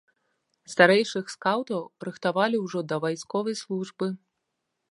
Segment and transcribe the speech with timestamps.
[0.73, 4.05] Старэйшых скаўтаў рыхтавалі ўжо да вайсковай службы.